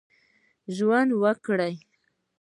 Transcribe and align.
ژوند 0.75 1.09
وکړي. 1.23 1.73